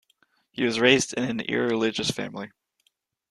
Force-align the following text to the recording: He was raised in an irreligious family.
He 0.49 0.63
was 0.63 0.79
raised 0.79 1.13
in 1.13 1.23
an 1.25 1.41
irreligious 1.41 2.09
family. 2.09 2.49